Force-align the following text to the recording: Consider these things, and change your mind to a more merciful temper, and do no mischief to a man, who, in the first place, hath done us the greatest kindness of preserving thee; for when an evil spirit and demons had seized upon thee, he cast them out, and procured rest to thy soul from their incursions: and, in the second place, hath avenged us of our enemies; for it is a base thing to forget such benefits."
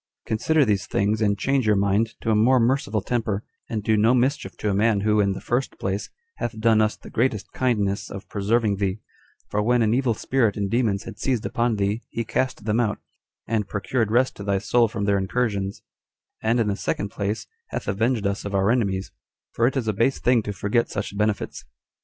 Consider 0.25 0.65
these 0.65 0.87
things, 0.87 1.21
and 1.21 1.37
change 1.37 1.67
your 1.67 1.75
mind 1.75 2.15
to 2.21 2.31
a 2.31 2.35
more 2.35 2.59
merciful 2.59 3.01
temper, 3.03 3.43
and 3.69 3.83
do 3.83 3.95
no 3.95 4.15
mischief 4.15 4.57
to 4.57 4.71
a 4.71 4.73
man, 4.73 5.01
who, 5.01 5.19
in 5.19 5.33
the 5.33 5.39
first 5.39 5.77
place, 5.77 6.09
hath 6.37 6.59
done 6.59 6.81
us 6.81 6.97
the 6.97 7.11
greatest 7.11 7.51
kindness 7.51 8.09
of 8.09 8.27
preserving 8.27 8.77
thee; 8.77 8.99
for 9.51 9.61
when 9.61 9.83
an 9.83 9.93
evil 9.93 10.15
spirit 10.15 10.57
and 10.57 10.71
demons 10.71 11.03
had 11.03 11.19
seized 11.19 11.45
upon 11.45 11.75
thee, 11.75 12.01
he 12.09 12.23
cast 12.25 12.65
them 12.65 12.79
out, 12.79 12.97
and 13.45 13.67
procured 13.69 14.09
rest 14.09 14.35
to 14.37 14.43
thy 14.43 14.57
soul 14.57 14.87
from 14.87 15.05
their 15.05 15.19
incursions: 15.19 15.83
and, 16.41 16.59
in 16.59 16.67
the 16.69 16.75
second 16.75 17.09
place, 17.09 17.45
hath 17.67 17.87
avenged 17.87 18.25
us 18.25 18.43
of 18.43 18.55
our 18.55 18.71
enemies; 18.71 19.11
for 19.51 19.67
it 19.67 19.77
is 19.77 19.87
a 19.87 19.93
base 19.93 20.17
thing 20.19 20.41
to 20.41 20.51
forget 20.51 20.89
such 20.89 21.15
benefits." 21.15 21.63